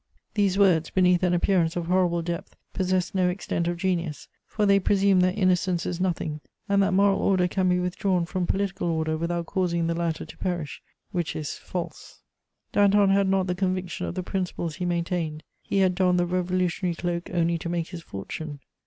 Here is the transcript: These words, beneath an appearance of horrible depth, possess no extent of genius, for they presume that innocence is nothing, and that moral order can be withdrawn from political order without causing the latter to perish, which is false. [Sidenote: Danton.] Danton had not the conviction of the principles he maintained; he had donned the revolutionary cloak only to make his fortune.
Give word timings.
These 0.33 0.57
words, 0.57 0.89
beneath 0.89 1.21
an 1.21 1.35
appearance 1.35 1.75
of 1.75 1.85
horrible 1.85 2.23
depth, 2.23 2.55
possess 2.73 3.13
no 3.13 3.29
extent 3.29 3.67
of 3.67 3.77
genius, 3.77 4.27
for 4.47 4.65
they 4.65 4.79
presume 4.79 5.19
that 5.19 5.37
innocence 5.37 5.85
is 5.85 6.01
nothing, 6.01 6.41
and 6.67 6.81
that 6.81 6.93
moral 6.95 7.19
order 7.19 7.47
can 7.47 7.69
be 7.69 7.79
withdrawn 7.79 8.25
from 8.25 8.47
political 8.47 8.87
order 8.89 9.15
without 9.15 9.45
causing 9.45 9.85
the 9.85 9.93
latter 9.93 10.25
to 10.25 10.37
perish, 10.39 10.81
which 11.11 11.35
is 11.35 11.53
false. 11.55 12.23
[Sidenote: 12.73 12.73
Danton.] 12.81 12.99
Danton 12.99 13.15
had 13.15 13.27
not 13.29 13.45
the 13.45 13.53
conviction 13.53 14.07
of 14.07 14.15
the 14.15 14.23
principles 14.23 14.77
he 14.77 14.85
maintained; 14.87 15.43
he 15.61 15.77
had 15.81 15.93
donned 15.93 16.19
the 16.19 16.25
revolutionary 16.25 16.95
cloak 16.95 17.29
only 17.31 17.59
to 17.59 17.69
make 17.69 17.89
his 17.89 18.01
fortune. 18.01 18.59